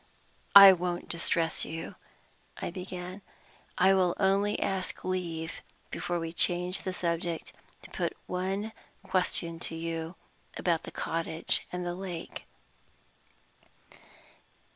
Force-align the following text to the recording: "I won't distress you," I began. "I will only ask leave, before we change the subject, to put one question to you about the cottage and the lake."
"I 0.55 0.73
won't 0.73 1.09
distress 1.09 1.63
you," 1.63 1.93
I 2.59 2.71
began. 2.71 3.21
"I 3.77 3.93
will 3.93 4.15
only 4.19 4.59
ask 4.59 5.03
leave, 5.05 5.61
before 5.91 6.17
we 6.19 6.33
change 6.33 6.79
the 6.79 6.91
subject, 6.91 7.53
to 7.83 7.91
put 7.91 8.17
one 8.25 8.71
question 9.03 9.59
to 9.59 9.75
you 9.75 10.15
about 10.57 10.85
the 10.85 10.91
cottage 10.91 11.67
and 11.71 11.85
the 11.85 11.93
lake." 11.93 12.45